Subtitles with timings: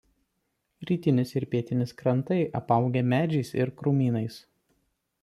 [0.89, 4.39] Rytinis ir pietinis krantai apaugę medžiais ir krūmynais.